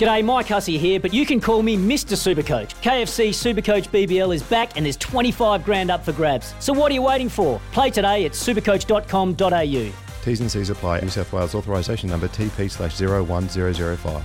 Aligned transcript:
G'day, 0.00 0.24
Mike 0.24 0.48
Hussey 0.48 0.78
here, 0.78 0.98
but 0.98 1.12
you 1.12 1.26
can 1.26 1.40
call 1.42 1.62
me 1.62 1.76
Mr. 1.76 2.16
Supercoach. 2.16 2.70
KFC 2.80 3.28
Supercoach 3.30 3.88
BBL 3.90 4.34
is 4.34 4.42
back 4.42 4.74
and 4.78 4.86
there's 4.86 4.96
25 4.96 5.62
grand 5.62 5.90
up 5.90 6.02
for 6.02 6.12
grabs. 6.12 6.54
So 6.58 6.72
what 6.72 6.90
are 6.90 6.94
you 6.94 7.02
waiting 7.02 7.28
for? 7.28 7.60
Play 7.72 7.90
today 7.90 8.24
at 8.24 8.32
supercoach.com.au. 8.32 9.92
T's 10.24 10.40
and 10.40 10.50
C's 10.50 10.70
apply. 10.70 11.00
New 11.00 11.10
South 11.10 11.30
Wales 11.34 11.54
authorisation 11.54 12.08
number 12.08 12.28
TP 12.28 12.70
slash 12.70 12.98
01005. 12.98 14.22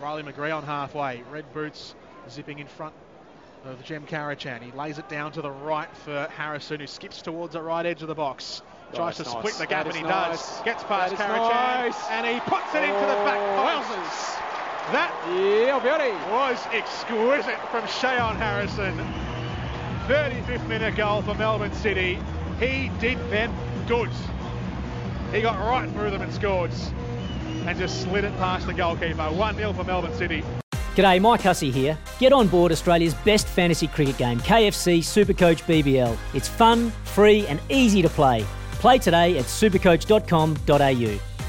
Riley 0.00 0.22
McGree 0.24 0.56
on 0.56 0.64
halfway. 0.64 1.22
Red 1.30 1.44
boots 1.54 1.94
zipping 2.28 2.58
in 2.58 2.66
front 2.66 2.94
of 3.66 3.80
Jem 3.84 4.04
Karacan. 4.06 4.60
He 4.60 4.72
lays 4.72 4.98
it 4.98 5.08
down 5.08 5.30
to 5.32 5.42
the 5.42 5.52
right 5.52 5.94
for 5.98 6.26
Harrison, 6.36 6.80
who 6.80 6.88
skips 6.88 7.22
towards 7.22 7.52
the 7.52 7.62
right 7.62 7.86
edge 7.86 8.02
of 8.02 8.08
the 8.08 8.14
box. 8.16 8.62
Tries 8.92 9.18
to 9.18 9.22
that's 9.22 9.30
split 9.36 9.44
nice. 9.52 9.58
the 9.58 9.66
gap, 9.68 9.84
That 9.84 9.94
and 9.94 10.04
he 10.04 10.10
nice. 10.10 10.56
does. 10.56 10.62
Gets 10.64 10.82
past 10.82 11.14
Karacan, 11.14 11.86
nice. 11.86 12.10
and 12.10 12.26
he 12.26 12.40
puts 12.40 12.74
it 12.74 12.82
into 12.82 12.98
the 12.98 13.22
back 13.22 13.38
Oh, 13.38 13.84
post. 13.86 14.36
That 14.92 15.12
Yeah, 15.28 15.78
beauty. 15.78 16.12
was 16.32 16.58
exquisite 16.72 17.58
from 17.70 17.84
Shayon 17.86 18.36
Harrison. 18.36 18.98
35th 20.08 20.66
minute 20.66 20.96
goal 20.96 21.22
for 21.22 21.34
Melbourne 21.34 21.72
City. 21.74 22.18
He 22.58 22.90
did 22.98 23.18
them 23.30 23.52
good. 23.86 24.10
He 25.32 25.40
got 25.40 25.58
right 25.60 25.88
through 25.92 26.10
them 26.10 26.22
and 26.22 26.32
scored. 26.32 26.72
And 27.66 27.78
just 27.78 28.02
slid 28.02 28.24
it 28.24 28.36
past 28.38 28.66
the 28.66 28.72
goalkeeper. 28.74 29.22
1 29.30 29.56
0 29.56 29.72
for 29.74 29.84
Melbourne 29.84 30.14
City. 30.16 30.42
G'day, 30.96 31.20
Mike 31.20 31.42
Hussey 31.42 31.70
here. 31.70 31.96
Get 32.18 32.32
on 32.32 32.48
board 32.48 32.72
Australia's 32.72 33.14
best 33.14 33.46
fantasy 33.46 33.86
cricket 33.86 34.18
game, 34.18 34.40
KFC 34.40 34.98
Supercoach 34.98 35.62
BBL. 35.62 36.16
It's 36.34 36.48
fun, 36.48 36.90
free, 37.04 37.46
and 37.46 37.60
easy 37.68 38.02
to 38.02 38.08
play. 38.08 38.44
Play 38.72 38.98
today 38.98 39.38
at 39.38 39.44
supercoach.com.au. 39.44 41.29